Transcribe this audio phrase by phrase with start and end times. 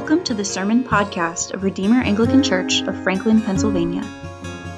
[0.00, 4.02] Welcome to the Sermon Podcast of Redeemer Anglican Church of Franklin, Pennsylvania.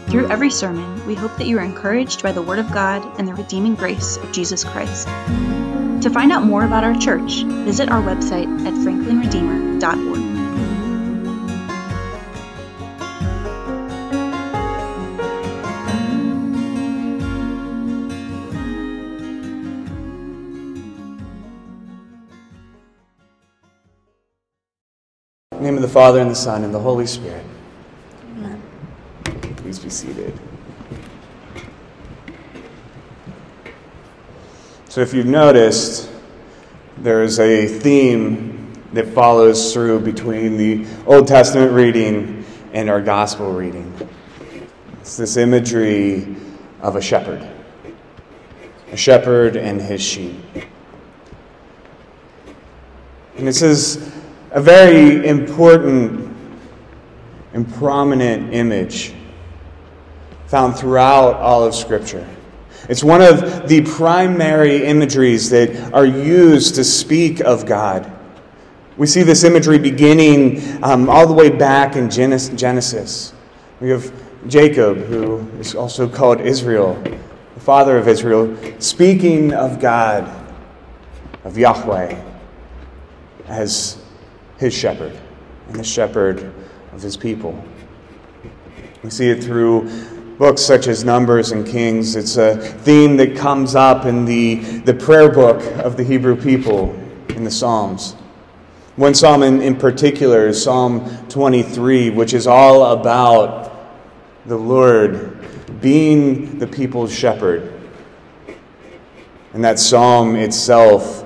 [0.08, 3.28] Through every sermon, we hope that you are encouraged by the Word of God and
[3.28, 5.06] the redeeming grace of Jesus Christ.
[5.06, 10.11] To find out more about our church, visit our website at franklinredeemer.org.
[25.82, 27.44] the Father, and the Son, and the Holy Spirit.
[28.36, 28.62] Amen.
[29.56, 30.38] Please be seated.
[34.88, 36.10] So, if you've noticed,
[36.98, 43.92] there's a theme that follows through between the Old Testament reading and our Gospel reading.
[45.00, 46.36] It's this imagery
[46.80, 47.48] of a shepherd,
[48.92, 50.40] a shepherd and his sheep.
[53.36, 54.12] And this is
[54.52, 56.36] a very important
[57.54, 59.14] and prominent image
[60.46, 62.26] found throughout all of Scripture.
[62.88, 68.10] It's one of the primary imageries that are used to speak of God.
[68.98, 73.32] We see this imagery beginning um, all the way back in Genesis.
[73.80, 74.12] We have
[74.48, 77.02] Jacob, who is also called Israel,
[77.54, 80.30] the father of Israel, speaking of God,
[81.44, 82.20] of Yahweh,
[83.46, 84.01] as
[84.62, 85.12] his shepherd
[85.66, 86.54] and the shepherd
[86.92, 87.62] of his people.
[89.02, 89.90] We see it through
[90.38, 92.14] books such as Numbers and Kings.
[92.14, 96.94] It's a theme that comes up in the, the prayer book of the Hebrew people
[97.30, 98.12] in the Psalms.
[98.94, 103.72] One psalm in, in particular is Psalm 23, which is all about
[104.46, 105.40] the Lord
[105.80, 107.80] being the people's shepherd.
[109.54, 111.24] And that psalm itself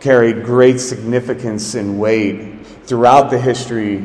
[0.00, 2.53] carried great significance and weight
[2.86, 4.04] throughout the history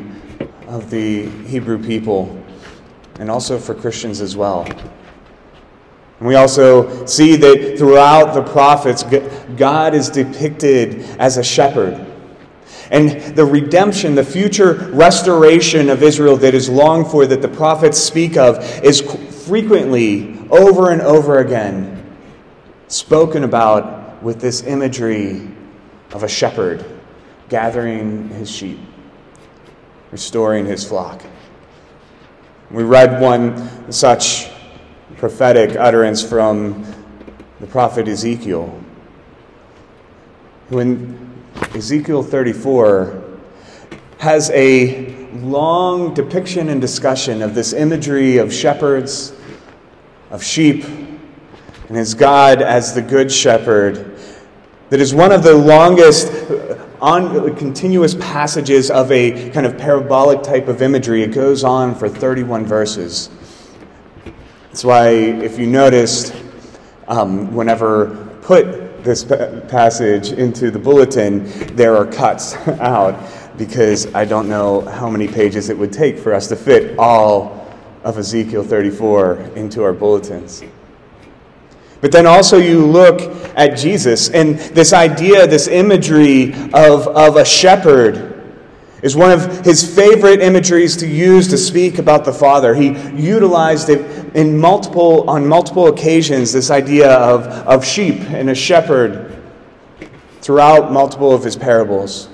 [0.66, 2.42] of the Hebrew people
[3.18, 4.64] and also for Christians as well.
[6.18, 9.04] And we also see that throughout the prophets,
[9.56, 12.06] God is depicted as a shepherd.
[12.90, 17.98] And the redemption, the future restoration of Israel that is longed for, that the prophets
[17.98, 19.00] speak of, is
[19.46, 22.04] frequently, over and over again,
[22.88, 25.48] spoken about with this imagery
[26.12, 26.84] of a shepherd
[27.50, 28.78] gathering his sheep,
[30.12, 31.22] restoring his flock.
[32.70, 34.48] We read one such
[35.16, 36.86] prophetic utterance from
[37.58, 38.80] the prophet Ezekiel,
[40.68, 41.42] who in
[41.74, 43.22] Ezekiel 34
[44.18, 49.32] has a long depiction and discussion of this imagery of shepherds,
[50.30, 54.16] of sheep, and his God as the good shepherd
[54.90, 56.32] that is one of the longest
[57.00, 61.22] on continuous passages of a kind of parabolic type of imagery.
[61.22, 63.30] It goes on for 31 verses.
[64.68, 66.34] That's why, if you noticed,
[67.08, 71.44] um, whenever put this passage into the bulletin,
[71.74, 73.18] there are cuts out
[73.56, 77.66] because I don't know how many pages it would take for us to fit all
[78.04, 80.62] of Ezekiel 34 into our bulletins.
[82.00, 83.20] But then also you look
[83.56, 88.30] at Jesus, and this idea, this imagery of, of a shepherd
[89.02, 92.74] is one of his favorite imageries to use to speak about the Father.
[92.74, 98.54] He utilized it in multiple, on multiple occasions, this idea of, of sheep and a
[98.54, 99.42] shepherd
[100.42, 102.28] throughout multiple of his parables.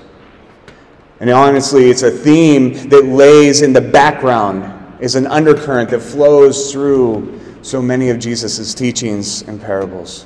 [1.19, 6.71] And honestly, it's a theme that lays in the background, is an undercurrent that flows
[6.71, 10.25] through so many of Jesus' teachings and parables.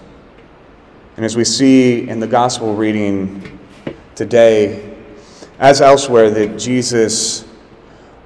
[1.17, 3.59] And as we see in the gospel reading
[4.15, 4.95] today,
[5.59, 7.45] as elsewhere, that Jesus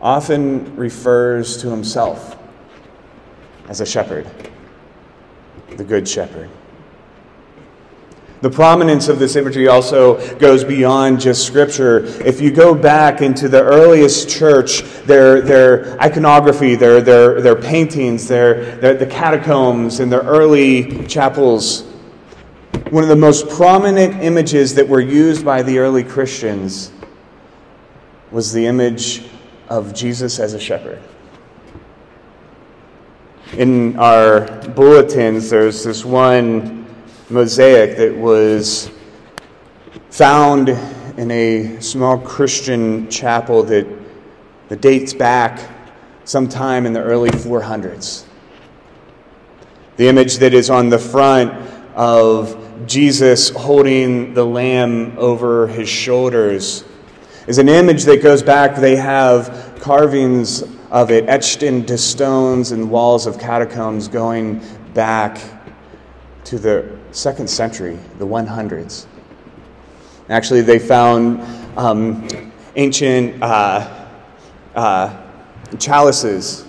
[0.02, 2.38] often refers to himself
[3.68, 4.28] as a shepherd,
[5.78, 6.50] the good shepherd.
[8.42, 12.06] The prominence of this imagery also goes beyond just Scripture.
[12.26, 18.28] If you go back into the earliest church, their, their iconography, their, their, their paintings,
[18.28, 21.84] their, their, the catacombs, and their early chapels,
[22.92, 26.92] one of the most prominent images that were used by the early Christians
[28.32, 29.24] was the image
[29.70, 31.02] of Jesus as a shepherd.
[33.54, 36.85] In our bulletins, there's this one
[37.30, 38.92] mosaic that was
[40.12, 40.70] found
[41.18, 43.88] in a small Christian chapel that,
[44.70, 45.72] that dates back
[46.24, 48.26] sometime in the early 400s.
[49.98, 51.54] The image that is on the front
[51.96, 56.84] of Jesus holding the lamb over his shoulders
[57.48, 58.76] is an image that goes back.
[58.76, 64.62] They have carvings of it etched into stones and walls of catacombs going
[64.94, 65.40] back
[66.46, 69.06] to the second century, the 100s.
[70.30, 71.40] Actually, they found
[71.78, 72.28] um,
[72.76, 74.08] ancient uh,
[74.76, 75.24] uh,
[75.80, 76.66] chalices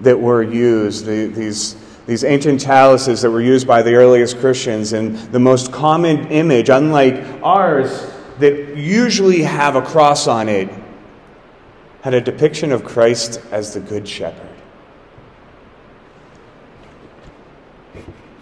[0.00, 1.76] that were used, the, these,
[2.06, 4.92] these ancient chalices that were used by the earliest Christians.
[4.92, 10.68] And the most common image, unlike ours, that usually have a cross on it,
[12.02, 14.49] had a depiction of Christ as the Good Shepherd.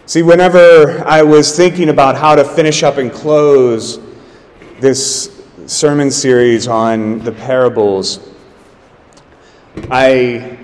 [0.09, 4.01] See, whenever I was thinking about how to finish up and close
[4.81, 8.19] this sermon series on the parables,
[9.91, 10.59] I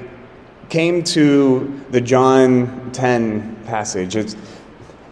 [0.70, 4.17] came to the John 10 passage.
[4.17, 4.32] It's,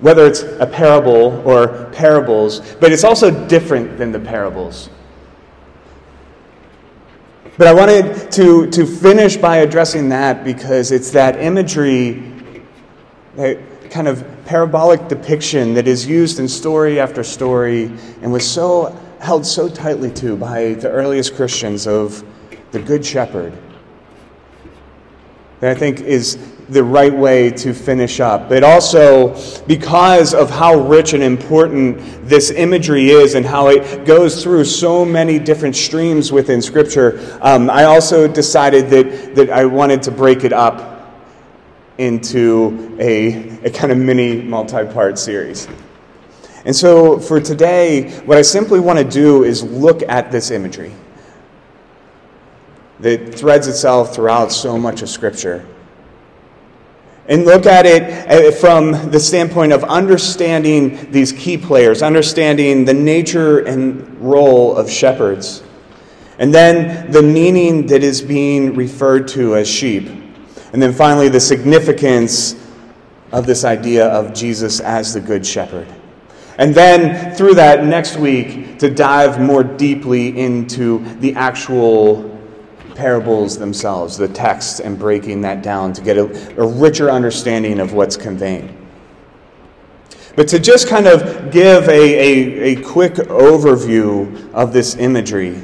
[0.00, 4.88] whether it's a parable or parables, but it's also different than the parables.
[7.58, 12.32] But I wanted to, to finish by addressing that because it's that imagery,
[13.36, 13.58] that
[13.92, 17.84] kind of parabolic depiction that is used in story after story
[18.22, 18.86] and was so
[19.20, 22.24] held so tightly to by the earliest Christians of
[22.70, 23.52] the Good Shepherd
[25.60, 26.38] that I think is
[26.70, 28.48] the right way to finish up.
[28.48, 29.36] But also,
[29.66, 35.04] because of how rich and important this imagery is and how it goes through so
[35.04, 40.44] many different streams within Scripture, um, I also decided that, that I wanted to break
[40.44, 40.91] it up
[42.02, 45.68] into a, a kind of mini multi part series.
[46.64, 50.92] And so for today, what I simply want to do is look at this imagery
[53.00, 55.66] that threads itself throughout so much of Scripture.
[57.26, 62.94] And look at it uh, from the standpoint of understanding these key players, understanding the
[62.94, 65.62] nature and role of shepherds,
[66.38, 70.21] and then the meaning that is being referred to as sheep.
[70.72, 72.54] And then finally, the significance
[73.30, 75.88] of this idea of Jesus as the Good Shepherd.
[76.58, 82.28] And then through that next week, to dive more deeply into the actual
[82.94, 87.94] parables themselves, the text, and breaking that down to get a, a richer understanding of
[87.94, 88.70] what's conveyed.
[90.36, 95.60] But to just kind of give a, a, a quick overview of this imagery,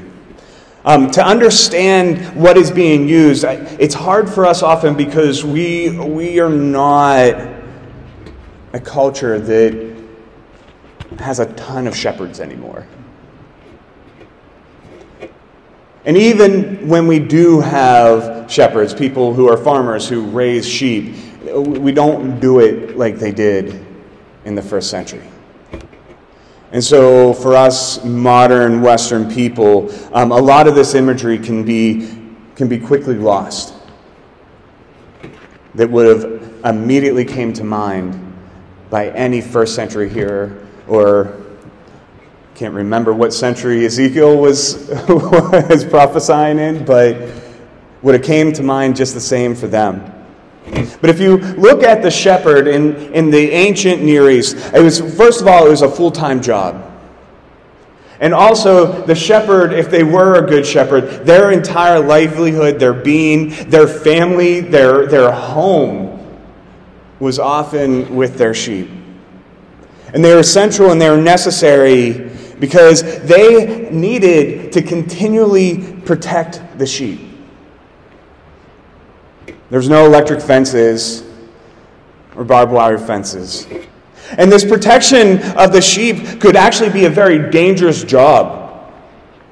[0.89, 6.41] um, to understand what is being used, it's hard for us often because we, we
[6.41, 7.35] are not
[8.73, 9.97] a culture that
[11.19, 12.87] has a ton of shepherds anymore.
[16.07, 21.15] And even when we do have shepherds, people who are farmers who raise sheep,
[21.53, 23.85] we don't do it like they did
[24.47, 25.29] in the first century.
[26.71, 32.15] And so, for us modern Western people, um, a lot of this imagery can be,
[32.57, 33.75] can be quickly lost.
[35.75, 38.37] That would have immediately came to mind
[38.91, 41.43] by any first century hearer or
[42.55, 47.31] can't remember what century Ezekiel was, was prophesying in, but
[48.03, 50.18] would have came to mind just the same for them.
[51.01, 55.01] But if you look at the shepherd in, in the ancient Near East, it was
[55.17, 56.85] first of all, it was a full-time job.
[58.21, 63.51] And also, the shepherd, if they were a good shepherd, their entire livelihood, their being,
[63.71, 66.19] their family, their, their home
[67.21, 68.91] was often with their sheep.
[70.15, 76.87] And they were central and they were necessary because they needed to continually protect the
[76.87, 77.28] sheep.
[79.71, 81.25] There's no electric fences
[82.37, 83.67] or barbed wire fences.
[84.33, 88.93] And this protection of the sheep could actually be a very dangerous job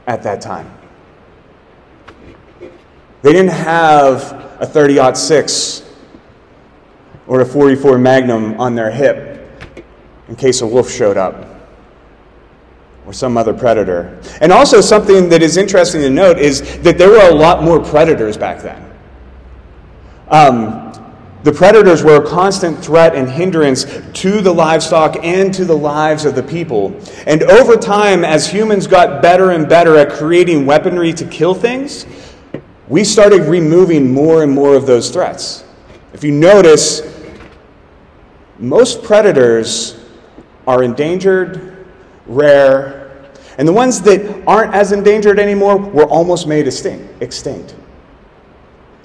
[0.06, 0.70] at that time.
[3.22, 5.82] They didn't have a 30 6
[7.26, 9.36] or a 44 Magnum on their hip
[10.28, 11.56] in case a wolf showed up
[13.06, 14.20] or some other predator.
[14.40, 17.80] And also, something that is interesting to note is that there were a lot more
[17.82, 18.85] predators back then.
[20.28, 20.92] Um,
[21.42, 26.24] the predators were a constant threat and hindrance to the livestock and to the lives
[26.24, 27.00] of the people.
[27.24, 32.04] And over time, as humans got better and better at creating weaponry to kill things,
[32.88, 35.62] we started removing more and more of those threats.
[36.12, 37.02] If you notice,
[38.58, 40.04] most predators
[40.66, 41.86] are endangered,
[42.26, 47.76] rare, and the ones that aren't as endangered anymore were almost made extinct.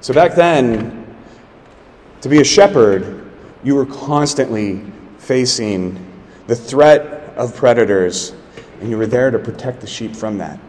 [0.02, 1.01] So back then,
[2.22, 3.30] to be a shepherd,
[3.64, 4.84] you were constantly
[5.18, 6.08] facing
[6.48, 8.34] the threat of predators,
[8.80, 10.60] and you were there to protect the sheep from that.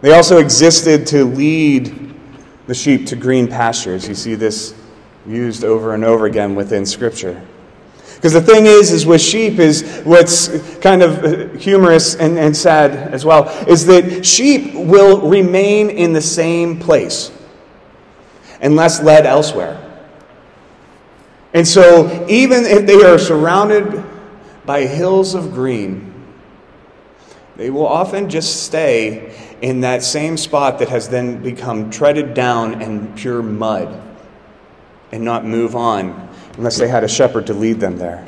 [0.00, 2.14] They also existed to lead
[2.66, 4.08] the sheep to green pastures.
[4.08, 4.74] You see this
[5.26, 7.42] used over and over again within Scripture.
[8.14, 10.48] Because the thing is, is with sheep is what's
[10.78, 16.12] kind of uh, humorous and, and sad as well, is that sheep will remain in
[16.12, 17.30] the same place
[18.60, 19.87] unless led elsewhere.
[21.58, 24.04] And so, even if they are surrounded
[24.64, 26.14] by hills of green,
[27.56, 32.80] they will often just stay in that same spot that has then become treaded down
[32.80, 34.00] and pure mud
[35.10, 38.24] and not move on unless they had a shepherd to lead them there.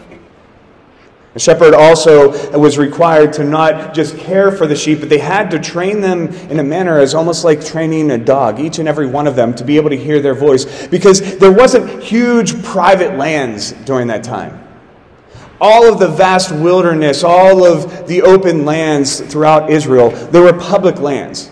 [1.33, 5.51] A shepherd also was required to not just care for the sheep, but they had
[5.53, 9.07] to train them in a manner as almost like training a dog, each and every
[9.07, 10.89] one of them, to be able to hear their voice.
[10.89, 14.67] Because there wasn't huge private lands during that time.
[15.61, 20.99] All of the vast wilderness, all of the open lands throughout Israel, there were public
[20.99, 21.50] lands.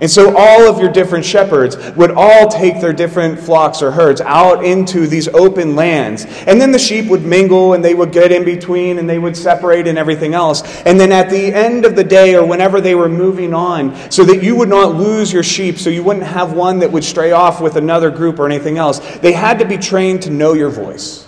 [0.00, 4.20] And so all of your different shepherds would all take their different flocks or herds
[4.20, 6.26] out into these open lands.
[6.46, 9.36] And then the sheep would mingle and they would get in between and they would
[9.36, 10.62] separate and everything else.
[10.82, 14.24] And then at the end of the day or whenever they were moving on, so
[14.24, 17.30] that you would not lose your sheep, so you wouldn't have one that would stray
[17.30, 20.70] off with another group or anything else, they had to be trained to know your
[20.70, 21.24] voice.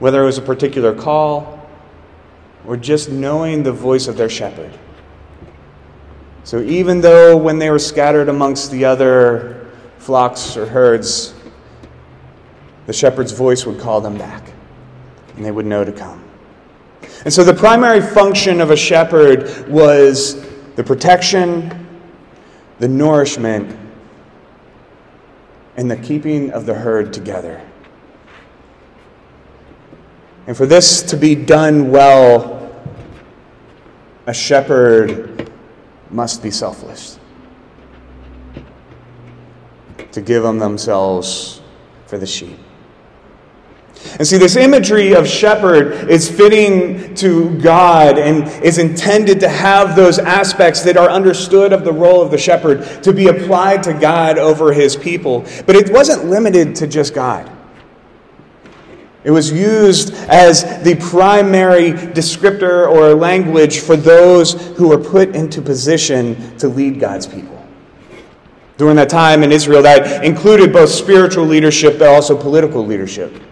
[0.00, 1.68] Whether it was a particular call
[2.66, 4.72] or just knowing the voice of their shepherd.
[6.44, 11.34] So even though when they were scattered amongst the other flocks or herds,
[12.86, 14.52] the shepherd's voice would call them back,
[15.36, 16.24] and they would know to come.
[17.24, 20.44] And so the primary function of a shepherd was
[20.76, 21.86] the protection,
[22.78, 23.78] the nourishment,
[25.76, 27.64] and the keeping of the herd together.
[30.46, 32.74] And for this to be done well,
[34.26, 35.39] a shepherd
[36.10, 37.18] must be selfless.
[40.12, 41.60] To give them themselves
[42.06, 42.58] for the sheep.
[44.18, 49.94] And see, this imagery of shepherd is fitting to God and is intended to have
[49.94, 53.92] those aspects that are understood of the role of the shepherd to be applied to
[53.92, 55.44] God over his people.
[55.66, 57.50] But it wasn't limited to just God.
[59.22, 65.60] It was used as the primary descriptor or language for those who were put into
[65.60, 67.56] position to lead God's people.
[68.78, 73.42] During that time in Israel, that included both spiritual leadership but also political leadership.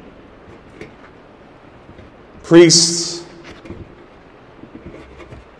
[2.42, 3.26] Priests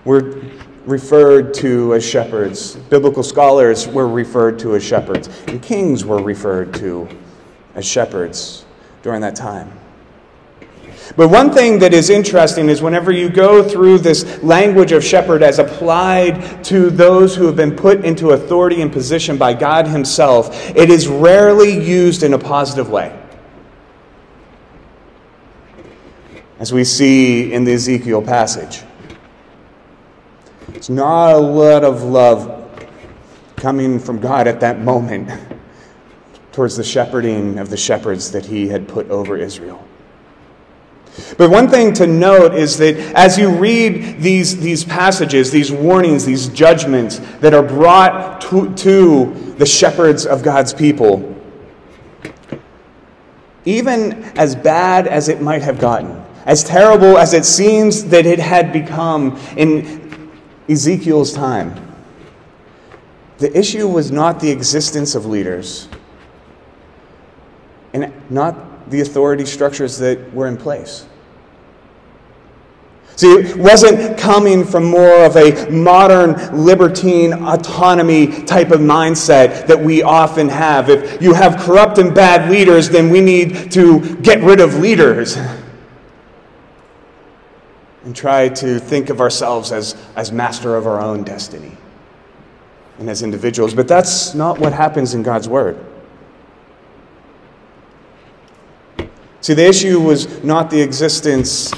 [0.06, 0.42] were
[0.86, 6.72] referred to as shepherds, biblical scholars were referred to as shepherds, and kings were referred
[6.72, 7.06] to
[7.74, 8.64] as shepherds
[9.02, 9.70] during that time.
[11.16, 15.42] But one thing that is interesting is whenever you go through this language of shepherd
[15.42, 20.50] as applied to those who have been put into authority and position by God Himself,
[20.76, 23.18] it is rarely used in a positive way.
[26.58, 28.82] As we see in the Ezekiel passage,
[30.74, 32.56] it's not a lot of love
[33.56, 35.30] coming from God at that moment
[36.52, 39.87] towards the shepherding of the shepherds that He had put over Israel.
[41.36, 46.24] But one thing to note is that as you read these, these passages, these warnings,
[46.24, 51.34] these judgments that are brought to, to the shepherds of God's people,
[53.64, 58.38] even as bad as it might have gotten, as terrible as it seems that it
[58.38, 60.30] had become in
[60.68, 61.88] Ezekiel's time,
[63.38, 65.88] the issue was not the existence of leaders
[67.92, 71.06] and not the authority structures that were in place.
[73.18, 79.80] See, it wasn't coming from more of a modern libertine autonomy type of mindset that
[79.80, 80.88] we often have.
[80.88, 85.36] If you have corrupt and bad leaders, then we need to get rid of leaders.
[88.04, 91.76] And try to think of ourselves as, as master of our own destiny
[93.00, 93.74] and as individuals.
[93.74, 95.84] But that's not what happens in God's Word.
[99.40, 101.72] See, the issue was not the existence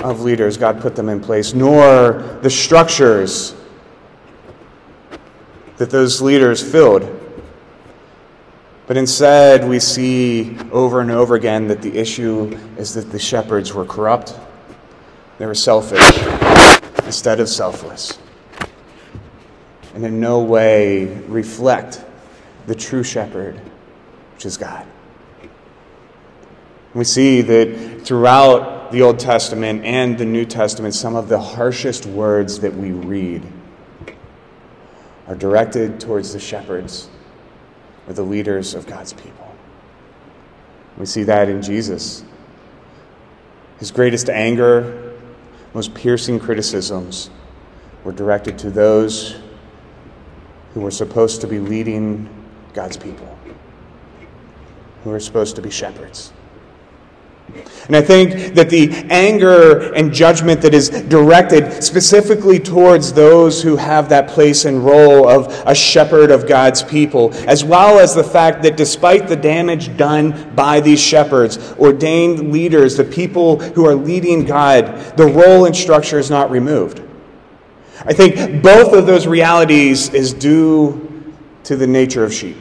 [0.00, 3.54] of leaders, God put them in place, nor the structures
[5.78, 7.12] that those leaders filled.
[8.86, 13.72] But instead, we see over and over again that the issue is that the shepherds
[13.72, 14.38] were corrupt,
[15.38, 16.18] they were selfish
[17.04, 18.18] instead of selfless,
[19.94, 22.04] and in no way reflect
[22.66, 23.60] the true shepherd,
[24.34, 24.86] which is God.
[26.96, 32.06] We see that throughout the Old Testament and the New Testament, some of the harshest
[32.06, 33.42] words that we read
[35.28, 37.10] are directed towards the shepherds
[38.08, 39.54] or the leaders of God's people.
[40.96, 42.24] We see that in Jesus.
[43.78, 45.18] His greatest anger,
[45.74, 47.28] most piercing criticisms
[48.04, 49.36] were directed to those
[50.72, 52.26] who were supposed to be leading
[52.72, 53.36] God's people,
[55.04, 56.32] who were supposed to be shepherds.
[57.86, 63.76] And I think that the anger and judgment that is directed specifically towards those who
[63.76, 68.24] have that place and role of a shepherd of God's people, as well as the
[68.24, 73.94] fact that despite the damage done by these shepherds, ordained leaders, the people who are
[73.94, 77.02] leading God, the role and structure is not removed.
[78.04, 81.34] I think both of those realities is due
[81.64, 82.56] to the nature of sheep.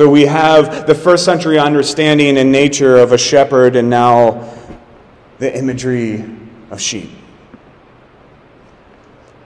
[0.00, 4.50] So we have the first century understanding and nature of a shepherd, and now
[5.38, 6.24] the imagery
[6.70, 7.10] of sheep.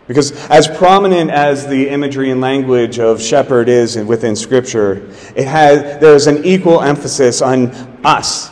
[0.06, 6.00] Because, as prominent as the imagery and language of shepherd is within Scripture, it has,
[6.00, 7.72] there is an equal emphasis on
[8.04, 8.48] us,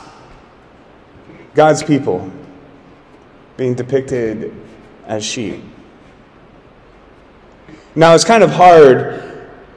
[1.54, 2.28] God's people,
[3.56, 4.52] being depicted
[5.06, 5.62] as sheep.
[7.94, 9.31] Now, it's kind of hard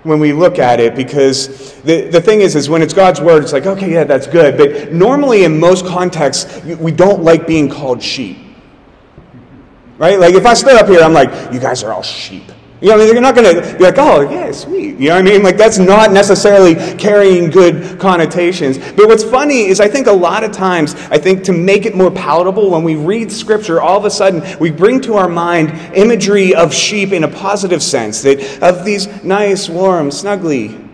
[0.06, 3.44] when we look at it because the, the thing is is when it's god's word
[3.44, 4.58] it's like okay yeah that's good.
[4.58, 8.38] But normally in most contexts we don't like being called sheep.
[9.98, 10.20] Right?
[10.20, 12.44] Like if i stood up here i'm like you guys are all sheep
[12.86, 15.00] you know, you're not going to be like, oh, yeah, sweet.
[15.00, 15.42] You know what I mean?
[15.42, 18.78] Like, that's not necessarily carrying good connotations.
[18.78, 21.96] But what's funny is I think a lot of times, I think to make it
[21.96, 25.72] more palatable, when we read Scripture, all of a sudden we bring to our mind
[25.96, 30.88] imagery of sheep in a positive sense, that of these nice, warm, snuggly,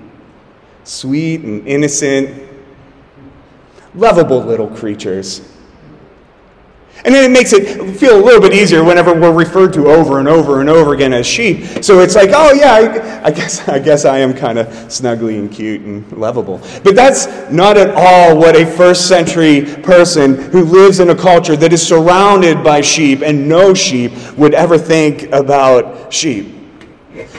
[0.85, 2.49] sweet, and innocent,
[3.95, 5.41] lovable little creatures.
[7.03, 10.19] And then it makes it feel a little bit easier whenever we're referred to over
[10.19, 11.83] and over and over again as sheep.
[11.83, 15.39] So it's like, oh yeah, I, I guess I guess I am kind of snuggly
[15.39, 16.59] and cute and lovable.
[16.83, 21.55] But that's not at all what a first century person who lives in a culture
[21.55, 26.55] that is surrounded by sheep and no sheep would ever think about sheep.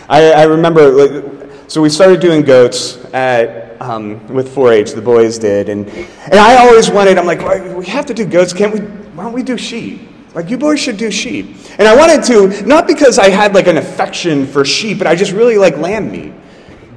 [0.09, 4.93] I, I remember, so we started doing goats at um, with 4-H.
[4.93, 7.19] The boys did, and and I always wanted.
[7.19, 7.41] I'm like,
[7.77, 8.53] we have to do goats.
[8.53, 9.02] Can't we?
[9.15, 10.09] Why don't we do sheep?
[10.35, 11.57] Like, you boys should do sheep.
[11.79, 15.15] And I wanted to, not because I had like an affection for sheep, but I
[15.15, 16.33] just really like lamb meat.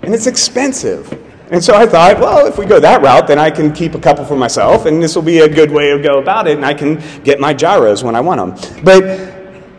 [0.04, 1.22] And it's expensive.
[1.52, 4.00] And so I thought, well, if we go that route, then I can keep a
[4.00, 6.66] couple for myself, and this will be a good way to go about it, and
[6.66, 8.84] I can get my gyros when I want them.
[8.84, 9.04] But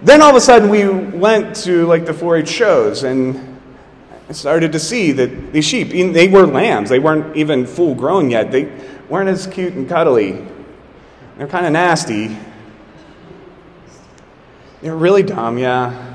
[0.05, 3.59] then all of a sudden, we went to like the 4 H shows, and
[4.29, 6.89] I started to see that these sheep, they were lambs.
[6.89, 8.53] They weren't even full grown yet.
[8.53, 8.71] They
[9.09, 10.47] weren't as cute and cuddly
[11.37, 12.37] they're kind of nasty.
[14.83, 16.15] They're really dumb, yeah.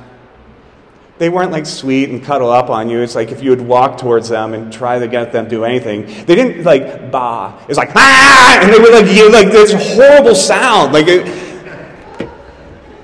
[1.18, 3.00] They weren't like sweet and cuddle up on you.
[3.02, 5.66] It's like if you would walk towards them and try to get them to do
[5.66, 6.06] anything.
[6.26, 7.60] They didn't like bah.
[7.62, 10.94] It was like ah, and they were like you like this horrible sound.
[10.94, 11.28] Like it,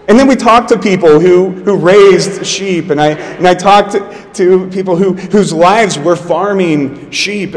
[0.08, 3.92] and then we talked to people who, who raised sheep, and I, and I talked
[3.92, 7.56] to, to people who, whose lives were farming sheep.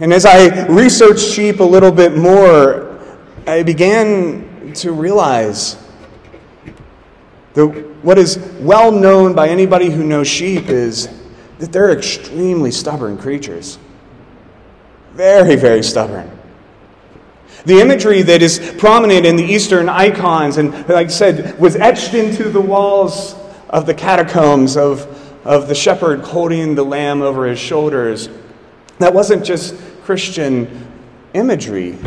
[0.00, 2.83] And as I researched sheep a little bit more,
[3.46, 5.76] I began to realize
[7.52, 7.66] that
[8.02, 11.08] what is well known by anybody who knows sheep is
[11.58, 13.78] that they're extremely stubborn creatures.
[15.12, 16.30] Very, very stubborn.
[17.66, 22.14] The imagery that is prominent in the Eastern icons, and like I said, was etched
[22.14, 23.34] into the walls
[23.68, 25.06] of the catacombs of,
[25.46, 28.28] of the shepherd holding the lamb over his shoulders,
[28.98, 30.88] that wasn't just Christian
[31.34, 31.98] imagery.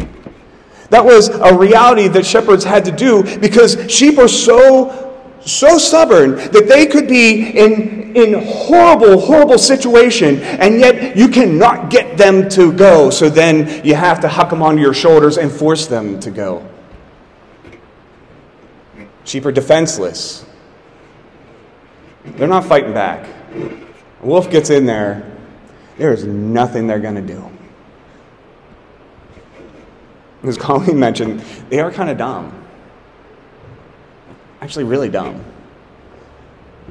[0.89, 5.03] That was a reality that shepherds had to do because sheep are so
[5.41, 11.89] so stubborn that they could be in in horrible horrible situation and yet you cannot
[11.89, 13.09] get them to go.
[13.09, 16.67] So then you have to huck them onto your shoulders and force them to go.
[19.25, 20.45] Sheep are defenseless.
[22.23, 23.27] They're not fighting back.
[24.21, 25.29] A wolf gets in there.
[25.97, 27.51] There is nothing they're going to do
[30.43, 32.53] as Colleen mentioned, they are kind of dumb.
[34.61, 35.43] Actually, really dumb.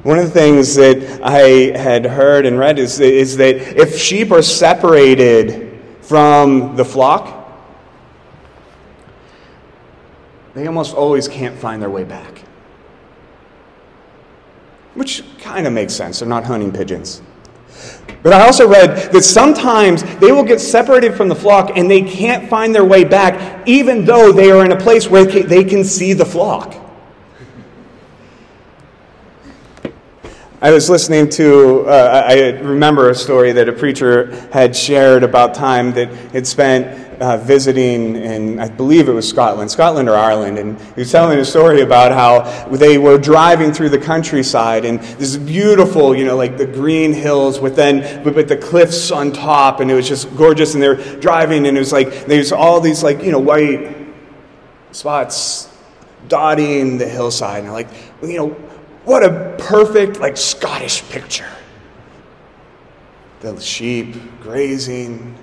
[0.03, 4.31] One of the things that I had heard and read is, is that if sheep
[4.31, 7.33] are separated from the flock,
[10.53, 12.41] they almost always can't find their way back.
[14.93, 16.19] Which kind of makes sense.
[16.19, 17.21] They're not hunting pigeons.
[18.23, 22.01] But I also read that sometimes they will get separated from the flock and they
[22.01, 25.83] can't find their way back, even though they are in a place where they can
[25.83, 26.75] see the flock.
[30.59, 35.53] I was listening to, uh, I remember a story that a preacher had shared about
[35.53, 40.57] time that he'd spent uh, visiting in, I believe it was Scotland, Scotland or Ireland,
[40.57, 44.99] and he was telling a story about how they were driving through the countryside and
[44.99, 49.79] this beautiful, you know, like the green hills with then, with the cliffs on top,
[49.79, 52.79] and it was just gorgeous, and they were driving, and it was like, there's all
[52.79, 53.95] these, like, you know, white
[54.91, 55.69] spots
[56.27, 57.87] dotting the hillside, and like,
[58.21, 58.49] you know,
[59.05, 61.49] what a perfect, like, Scottish picture.
[63.39, 65.37] The sheep grazing,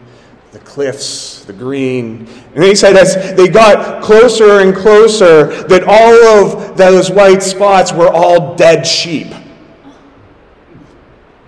[0.55, 2.29] the cliffs, the green.
[2.55, 7.93] And he said as they got closer and closer, that all of those white spots
[7.93, 9.27] were all dead sheep.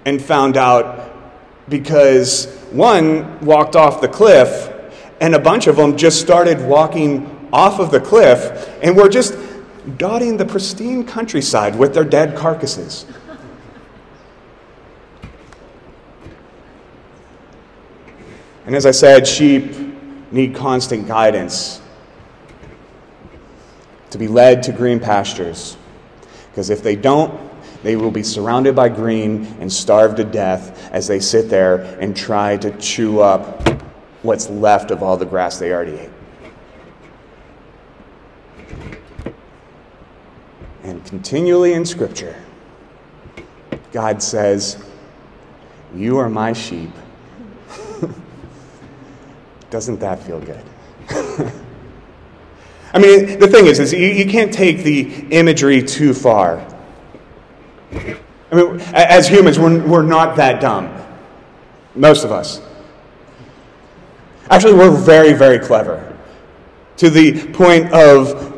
[0.04, 1.14] And found out
[1.68, 4.72] because one walked off the cliff,
[5.20, 9.38] and a bunch of them just started walking off of the cliff and were just
[9.98, 13.06] dotting the pristine countryside with their dead carcasses.
[18.66, 19.76] And as I said, sheep
[20.32, 21.80] need constant guidance
[24.10, 25.76] to be led to green pastures.
[26.50, 27.40] Because if they don't,
[27.82, 32.16] they will be surrounded by green and starved to death as they sit there and
[32.16, 33.68] try to chew up
[34.22, 36.10] what's left of all the grass they already ate.
[40.82, 42.36] And continually in Scripture,
[43.92, 44.84] God says,
[45.94, 46.90] You are my sheep.
[49.70, 50.62] Doesn't that feel good?
[52.92, 56.66] I mean, the thing is, is you, you can't take the imagery too far.
[57.92, 60.92] I mean, as humans, we're, we're not that dumb.
[61.94, 62.60] Most of us.
[64.50, 66.16] Actually, we're very, very clever.
[66.98, 68.56] To the point of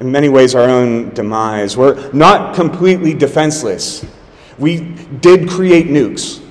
[0.00, 1.76] in many ways, our own demise.
[1.76, 4.04] We're not completely defenseless.
[4.58, 4.80] We
[5.20, 6.42] did create nukes.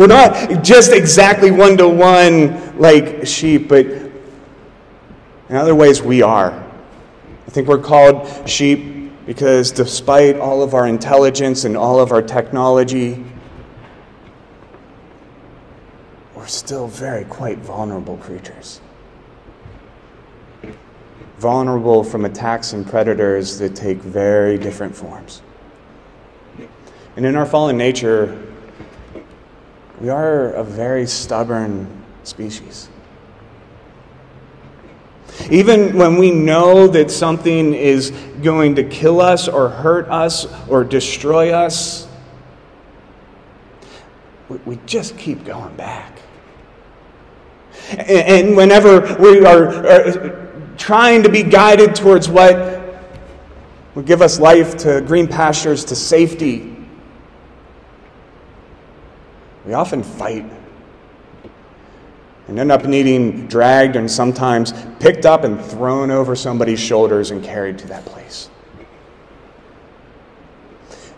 [0.00, 6.52] We're not just exactly one to one like sheep, but in other ways, we are.
[6.52, 12.22] I think we're called sheep because despite all of our intelligence and all of our
[12.22, 13.22] technology,
[16.34, 18.80] we're still very quite vulnerable creatures
[21.38, 25.40] vulnerable from attacks and predators that take very different forms.
[27.16, 28.49] And in our fallen nature,
[30.00, 31.86] we are a very stubborn
[32.22, 32.88] species.
[35.50, 38.10] Even when we know that something is
[38.42, 42.08] going to kill us or hurt us or destroy us,
[44.64, 46.20] we just keep going back.
[47.90, 52.80] And whenever we are trying to be guided towards what
[53.94, 56.79] would give us life to green pastures, to safety,
[59.70, 60.44] we often fight
[62.48, 67.44] and end up needing dragged and sometimes picked up and thrown over somebody's shoulders and
[67.44, 68.50] carried to that place.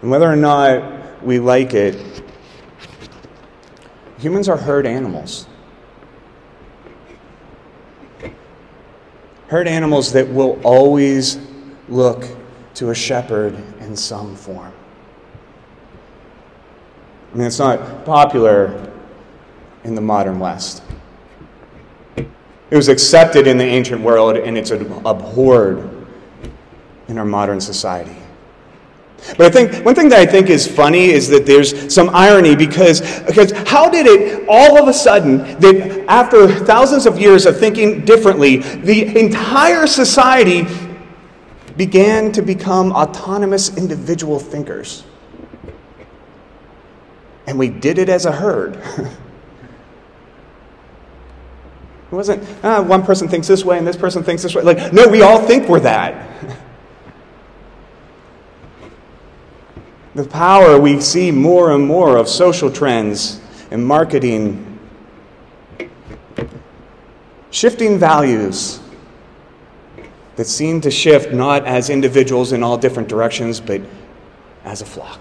[0.03, 2.23] And whether or not we like it,
[4.19, 5.47] humans are herd animals.
[9.49, 11.39] herd animals that will always
[11.89, 12.27] look
[12.75, 14.73] to a shepherd in some form.
[17.33, 18.91] I mean, it's not popular
[19.85, 20.83] in the modern West.
[22.17, 26.07] It was accepted in the ancient world and it's abhorred
[27.09, 28.17] in our modern society.
[29.37, 32.57] But I think one thing that I think is funny is that there's some irony
[32.57, 37.59] because, because how did it all of a sudden that after thousands of years of
[37.59, 40.67] thinking differently, the entire society
[41.77, 45.05] began to become autonomous individual thinkers?
[47.47, 48.81] And we did it as a herd.
[52.13, 54.63] It wasn't, ah, one person thinks this way and this person thinks this way.
[54.63, 56.29] Like, no, we all think we're that.
[60.15, 64.79] the power we see more and more of social trends and marketing,
[67.51, 68.81] shifting values
[70.37, 73.81] that seem to shift not as individuals in all different directions, but
[74.65, 75.19] as a flock.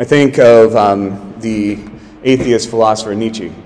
[0.00, 1.78] I think of um, the
[2.24, 3.48] atheist philosopher Nietzsche.
[3.48, 3.58] And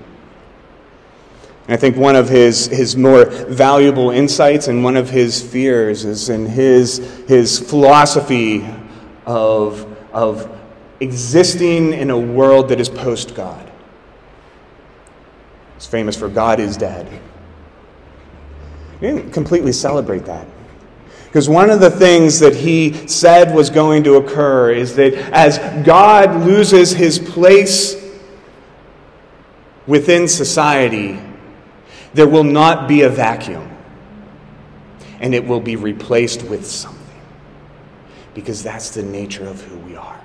[1.69, 6.27] I think one of his, his more valuable insights and one of his fears is
[6.27, 6.97] in his,
[7.29, 8.67] his philosophy
[9.25, 10.53] of, of
[10.99, 13.71] existing in a world that is post God.
[15.75, 17.07] He's famous for God is dead.
[18.99, 20.45] He didn't completely celebrate that.
[21.35, 25.57] Because one of the things that he said was going to occur is that as
[25.85, 28.01] God loses his place
[29.85, 31.19] within society,
[32.13, 33.69] there will not be a vacuum.
[35.19, 37.21] And it will be replaced with something.
[38.33, 40.21] Because that's the nature of who we are.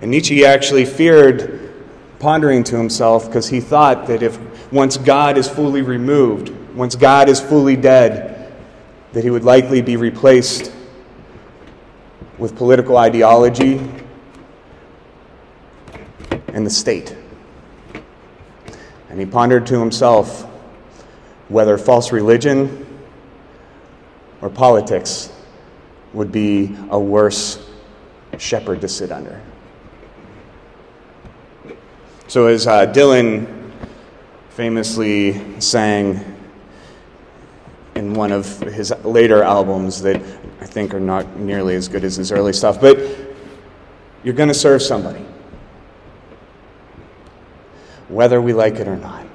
[0.00, 1.74] And Nietzsche actually feared
[2.20, 4.38] pondering to himself because he thought that if
[4.72, 8.37] once God is fully removed, once God is fully dead,
[9.12, 10.72] that he would likely be replaced
[12.38, 13.80] with political ideology
[16.48, 17.16] and the state.
[19.10, 20.42] And he pondered to himself
[21.48, 22.86] whether false religion
[24.40, 25.32] or politics
[26.12, 27.66] would be a worse
[28.38, 29.40] shepherd to sit under.
[32.28, 33.72] So, as uh, Dylan
[34.50, 36.27] famously sang
[37.98, 40.22] in one of his later albums that
[40.60, 42.96] I think are not nearly as good as his early stuff, but
[44.22, 45.24] you're going to serve somebody,
[48.08, 49.26] whether we like it or not.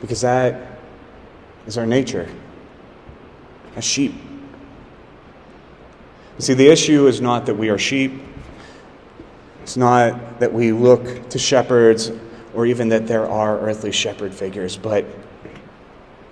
[0.00, 0.78] Because that
[1.66, 2.26] is our nature
[3.76, 4.14] as sheep.
[6.38, 8.22] See, the issue is not that we are sheep.
[9.62, 12.10] It's not that we look to shepherds
[12.54, 15.04] or even that there are earthly shepherd figures, but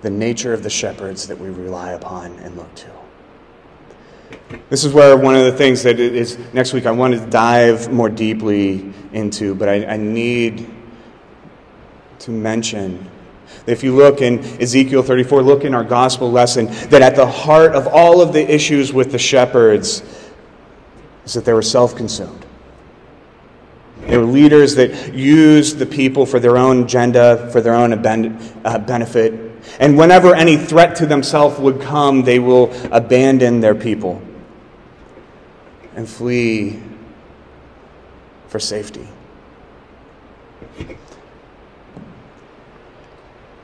[0.07, 2.87] the nature of the shepherds that we rely upon and look to.
[4.69, 7.91] This is where one of the things that is next week I want to dive
[7.91, 10.73] more deeply into, but I, I need
[12.19, 13.05] to mention
[13.65, 17.27] that if you look in Ezekiel 34, look in our gospel lesson, that at the
[17.27, 20.03] heart of all of the issues with the shepherds
[21.25, 22.45] is that they were self consumed.
[24.03, 28.79] They were leaders that used the people for their own agenda, for their own uh,
[28.79, 29.46] benefit.
[29.79, 34.21] And whenever any threat to themselves would come, they will abandon their people
[35.95, 36.79] and flee
[38.47, 39.07] for safety.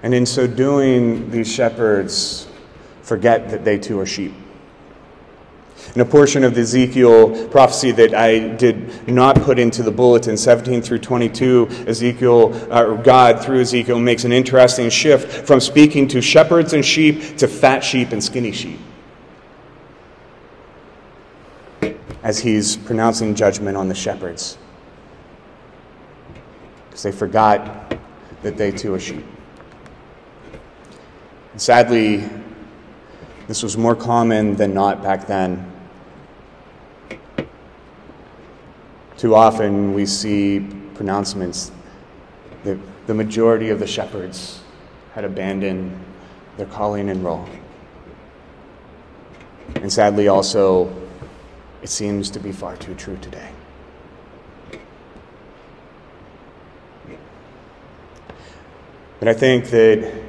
[0.04, 2.48] And in so doing, these shepherds
[3.04, 4.34] forget that they too are sheep.
[5.96, 10.38] In a portion of the Ezekiel prophecy that I did not put into the bulletin,
[10.38, 16.22] 17 through 22, Ezekiel, uh, God through Ezekiel makes an interesting shift from speaking to
[16.22, 18.80] shepherds and sheep to fat sheep and skinny sheep.
[22.24, 24.58] As he's pronouncing judgment on the shepherds.
[26.90, 27.96] Because they forgot
[28.42, 29.26] that they too are sheep.
[31.52, 32.28] And sadly,
[33.48, 35.73] this was more common than not back then.
[39.24, 41.72] Too often we see pronouncements
[42.66, 44.60] that the majority of the shepherds
[45.14, 45.98] had abandoned
[46.58, 47.48] their calling and role.
[49.76, 50.94] And sadly, also,
[51.82, 53.50] it seems to be far too true today.
[59.20, 60.22] But I think that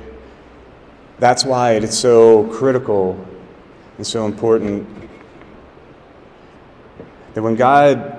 [1.19, 3.27] that's why it is so critical
[3.97, 4.87] and so important
[7.35, 8.14] that when God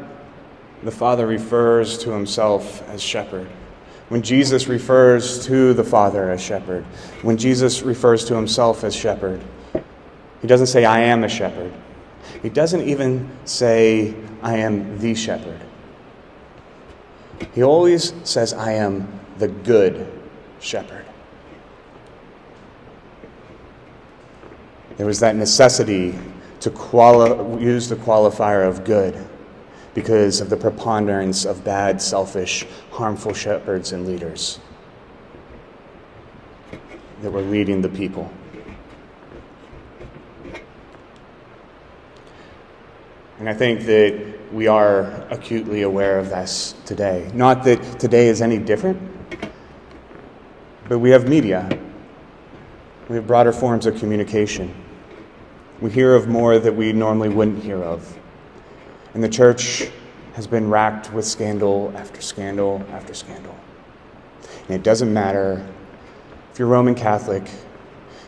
[0.86, 3.48] the Father refers to himself as shepherd.
[4.10, 6.84] When Jesus refers to the Father as shepherd,
[7.24, 9.42] when Jesus refers to himself as shepherd,
[10.44, 11.74] he doesn't say, I am a shepherd.
[12.44, 15.60] He doesn't even say, I am the shepherd.
[17.56, 20.08] He always says, I am the good
[20.60, 21.04] shepherd.
[24.98, 26.14] There was that necessity
[26.60, 29.16] to quali- use the qualifier of good
[29.96, 34.60] because of the preponderance of bad, selfish, harmful shepherds and leaders
[37.22, 38.32] that were leading the people.
[43.40, 47.32] And I think that we are acutely aware of this today.
[47.34, 49.02] Not that today is any different,
[50.90, 51.68] but we have media,
[53.08, 54.74] we have broader forms of communication.
[55.80, 58.18] We hear of more that we normally wouldn't hear of.
[59.16, 59.90] And the church
[60.34, 63.56] has been racked with scandal after scandal after scandal.
[64.68, 65.66] And it doesn't matter
[66.52, 67.50] if you're Roman Catholic,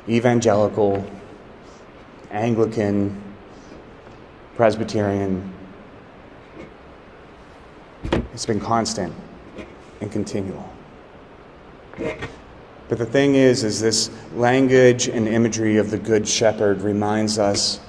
[0.07, 1.05] evangelical,
[2.31, 3.21] Anglican,
[4.55, 5.53] Presbyterian,
[8.33, 9.13] it's been constant
[9.99, 10.69] and continual.
[11.97, 17.81] But the thing is, is this language and imagery of the Good Shepherd reminds us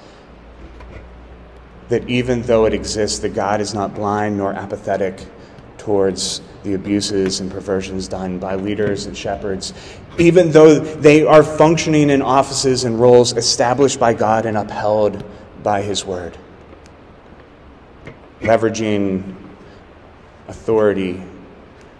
[1.88, 5.26] that even though it exists, that God is not blind nor apathetic
[5.78, 9.72] towards the abuses and perversions done by leaders and shepherds,
[10.18, 15.24] even though they are functioning in offices and roles established by God and upheld
[15.62, 16.36] by His Word.
[18.40, 19.34] Leveraging
[20.48, 21.22] authority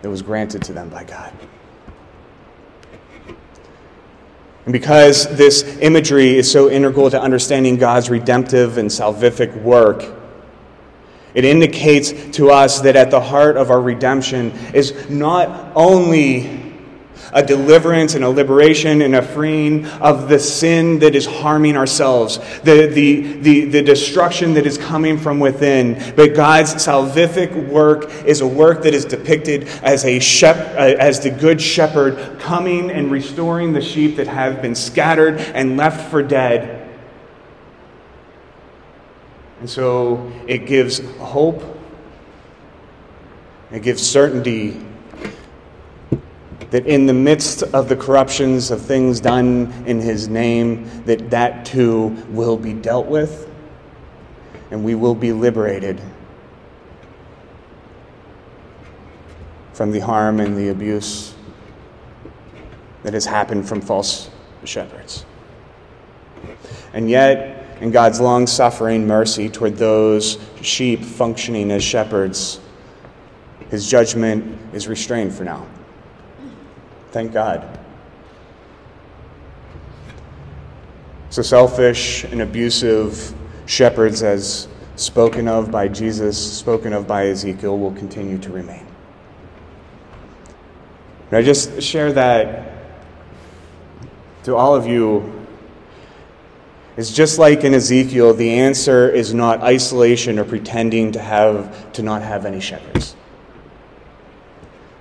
[0.03, 1.33] that was granted to them by God.
[4.69, 10.05] And because this imagery is so integral to understanding God's redemptive and salvific work,
[11.33, 16.68] it indicates to us that at the heart of our redemption is not only
[17.33, 22.39] a deliverance and a liberation and a freeing of the sin that is harming ourselves,
[22.63, 25.95] the, the, the, the destruction that is coming from within.
[26.17, 31.21] But God's salvific work is a work that is depicted as, a shep, uh, as
[31.21, 36.23] the good shepherd coming and restoring the sheep that have been scattered and left for
[36.23, 36.89] dead.
[39.61, 41.63] And so it gives hope,
[43.73, 44.88] it gives certainty
[46.71, 51.65] that in the midst of the corruptions of things done in his name that that
[51.65, 53.51] too will be dealt with
[54.71, 56.01] and we will be liberated
[59.73, 61.35] from the harm and the abuse
[63.03, 64.29] that has happened from false
[64.65, 65.25] shepherds.
[66.93, 72.61] And yet in God's long suffering mercy toward those sheep functioning as shepherds
[73.71, 75.67] his judgment is restrained for now
[77.11, 77.79] Thank God.
[81.31, 83.35] So, selfish and abusive
[83.67, 88.87] shepherds, as spoken of by Jesus, spoken of by Ezekiel, will continue to remain.
[91.31, 92.73] And I just share that
[94.45, 95.47] to all of you.
[96.97, 102.03] It's just like in Ezekiel, the answer is not isolation or pretending to have to
[102.03, 103.15] not have any shepherds.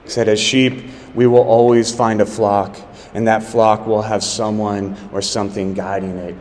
[0.03, 2.77] He said, as sheep, we will always find a flock,
[3.15, 6.36] and that flock will have someone or something guiding it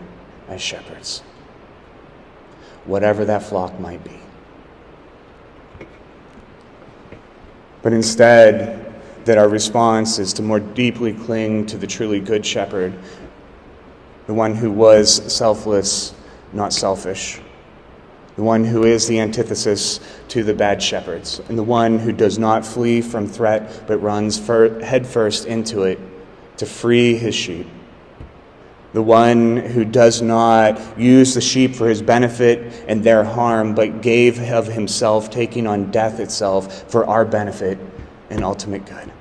[0.48, 1.20] as shepherds,
[2.84, 4.20] whatever that flock might be.
[7.80, 12.92] But instead, that our response is to more deeply cling to the truly good shepherd,
[14.26, 16.14] the one who was selfless,
[16.52, 17.40] not selfish
[18.36, 22.38] the one who is the antithesis to the bad shepherds, and the one who does
[22.38, 25.98] not flee from threat but runs headfirst into it
[26.58, 27.66] to free his sheep.
[28.92, 34.00] The one who does not use the sheep for his benefit and their harm, but
[34.00, 37.78] gave of himself, taking on death itself for our benefit
[38.30, 39.12] and ultimate good.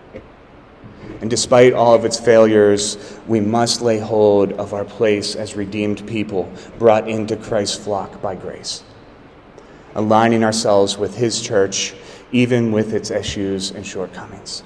[1.21, 6.05] And despite all of its failures, we must lay hold of our place as redeemed
[6.05, 8.83] people brought into Christ's flock by grace
[9.95, 11.93] aligning ourselves with His church,
[12.31, 14.63] even with its issues and shortcomings.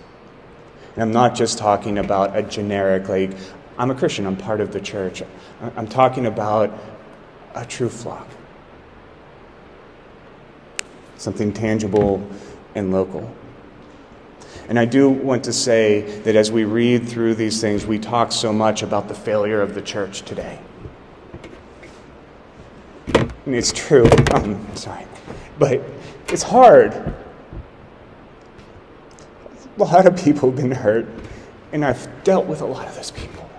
[0.95, 3.31] And I'm not just talking about a generic, like,
[3.77, 5.23] I'm a Christian, I'm part of the church.
[5.77, 6.77] I'm talking about
[7.55, 8.27] a true flock,
[11.17, 12.27] something tangible
[12.75, 13.33] and local.
[14.67, 18.31] And I do want to say that as we read through these things, we talk
[18.31, 20.59] so much about the failure of the church today.
[23.45, 24.07] And it's true.
[24.75, 25.05] Sorry
[25.59, 25.81] but
[26.29, 26.93] it's hard.
[29.77, 31.05] A lot of people have been hurt,
[31.71, 33.49] and I've dealt with a lot of those people.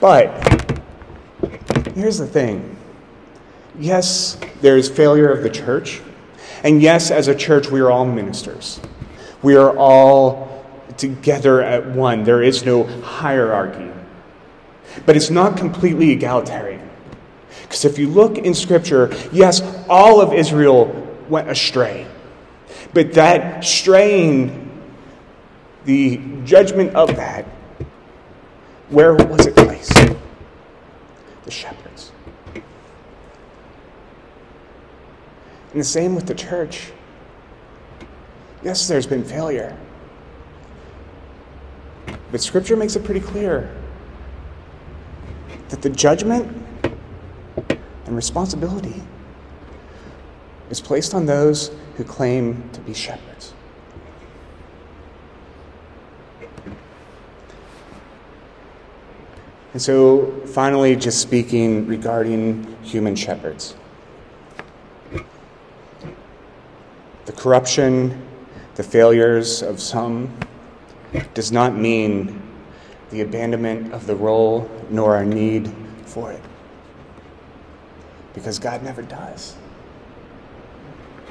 [0.00, 0.80] But
[1.94, 2.76] here's the thing
[3.78, 6.00] yes, there is failure of the church.
[6.64, 8.80] And yes, as a church, we are all ministers.
[9.42, 10.64] We are all
[10.96, 12.24] together at one.
[12.24, 13.90] There is no hierarchy.
[15.06, 16.81] But it's not completely egalitarian.
[17.72, 20.88] Because if you look in Scripture, yes, all of Israel
[21.30, 22.06] went astray.
[22.92, 24.70] But that straying,
[25.86, 27.46] the judgment of that,
[28.90, 29.94] where was it placed?
[31.44, 32.12] The shepherds.
[35.72, 36.92] And the same with the church.
[38.62, 39.74] Yes, there's been failure.
[42.30, 43.74] But Scripture makes it pretty clear
[45.70, 46.61] that the judgment
[48.12, 49.02] and responsibility
[50.68, 53.54] is placed on those who claim to be shepherds.
[59.72, 63.74] And so, finally, just speaking regarding human shepherds.
[67.24, 68.22] The corruption,
[68.74, 70.30] the failures of some
[71.32, 72.42] does not mean
[73.08, 75.72] the abandonment of the role nor our need
[76.04, 76.42] for it
[78.34, 79.56] because God never does.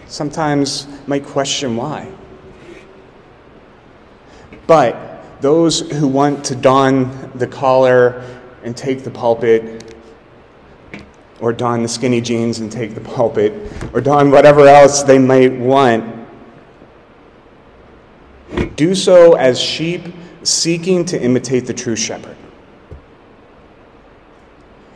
[0.08, 2.12] sometimes might question why.
[4.68, 8.24] But those who want to don the collar
[8.64, 9.96] and take the pulpit,
[11.40, 13.54] or don the skinny jeans and take the pulpit,
[13.94, 16.28] or don whatever else they might want,
[18.76, 22.36] do so as sheep seeking to imitate the true shepherd.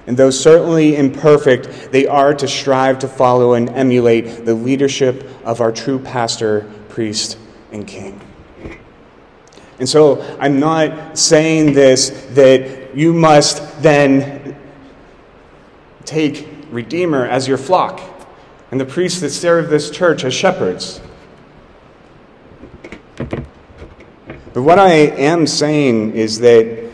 [0.07, 5.61] And though certainly imperfect, they are to strive to follow and emulate the leadership of
[5.61, 7.37] our true pastor, priest,
[7.71, 8.21] and king.
[9.79, 14.55] And so I'm not saying this that you must then
[16.05, 18.01] take Redeemer as your flock
[18.71, 21.01] and the priests that serve this church as shepherds.
[24.53, 26.91] But what I am saying is that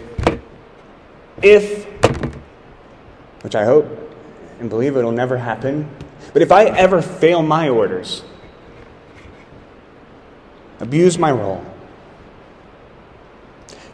[1.43, 1.81] if,
[3.52, 3.86] which I hope
[4.62, 5.89] and believe it'll never happen,
[6.32, 8.24] but if I ever fail my orders,
[10.80, 11.62] abuse my role,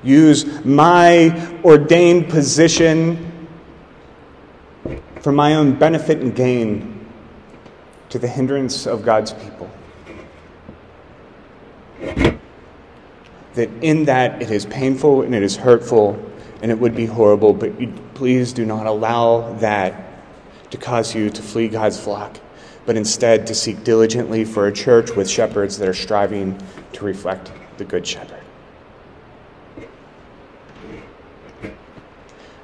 [0.04, 3.48] use my ordained position
[5.22, 7.08] for my own benefit and gain
[8.10, 9.72] to the hindrance of God's people.
[13.56, 16.24] That in that it is painful and it is hurtful
[16.62, 19.94] and it would be horrible, but you, please do not allow that
[20.72, 22.40] to cause you to flee God's flock,
[22.88, 26.60] but instead to seek diligently for a church with shepherds that are striving
[26.94, 28.42] to reflect the Good Shepherd.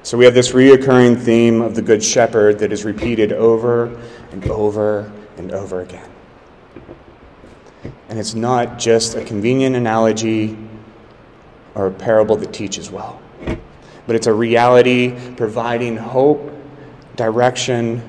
[0.01, 3.95] So we have this reoccurring theme of the Good Shepherd that is repeated over
[4.32, 6.10] and over and over again.
[8.10, 10.58] And it's not just a convenient analogy
[11.76, 13.22] or a parable that teaches well,
[14.06, 16.51] but it's a reality providing hope,
[17.16, 18.01] direction,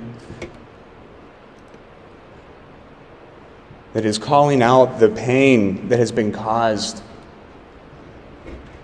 [3.93, 7.03] that is calling out the pain that has been caused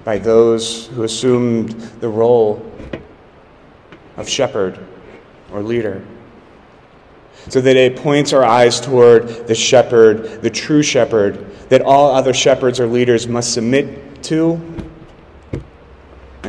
[0.05, 2.65] by those who assumed the role
[4.17, 4.79] of shepherd
[5.53, 6.05] or leader.
[7.49, 12.33] So that it points our eyes toward the shepherd, the true shepherd, that all other
[12.33, 14.61] shepherds or leaders must submit to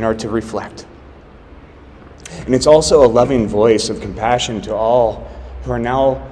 [0.02, 0.84] and are to reflect.
[2.44, 5.30] And it's also a loving voice of compassion to all
[5.62, 6.28] who are now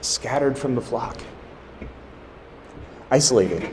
[0.00, 1.16] scattered from the flock,
[3.08, 3.72] isolated,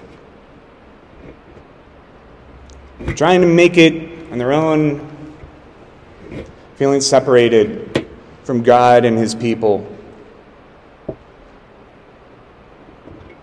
[3.15, 5.35] trying to make it on their own
[6.75, 8.07] feeling separated
[8.43, 9.96] from God and his people.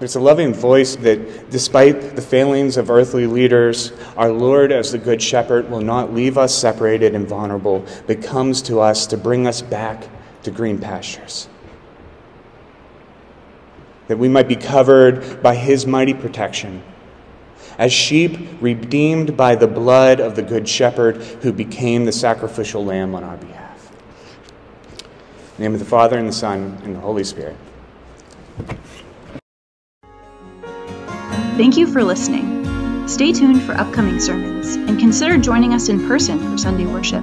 [0.00, 4.98] It's a loving voice that, despite the failings of earthly leaders, our Lord, as the
[4.98, 9.46] Good Shepherd, will not leave us separated and vulnerable, but comes to us to bring
[9.46, 10.08] us back
[10.42, 11.48] to green pastures.
[14.08, 16.82] That we might be covered by his mighty protection
[17.78, 23.14] as sheep redeemed by the blood of the Good Shepherd who became the sacrificial lamb
[23.14, 23.92] on our behalf.
[25.00, 27.56] In the name of the Father, and the Son, and the Holy Spirit.
[31.56, 33.06] Thank you for listening.
[33.06, 37.22] Stay tuned for upcoming sermons and consider joining us in person for Sunday worship.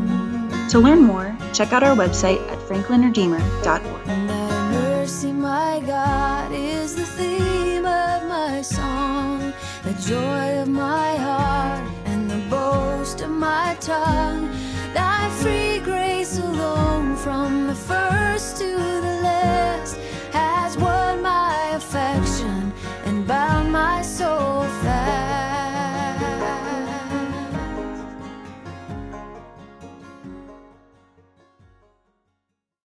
[0.69, 4.07] To learn more, check out our website at franklinredeemer.org.
[4.07, 9.51] Mercy, my God, is the theme of my song,
[9.83, 14.49] the joy of my heart, and the boast of my tongue.
[14.93, 18.61] Thy free grace alone from the first